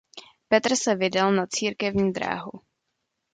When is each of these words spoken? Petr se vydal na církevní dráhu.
Petr 0.47 0.75
se 0.75 0.95
vydal 0.95 1.31
na 1.35 1.45
církevní 1.47 2.13
dráhu. 2.13 2.51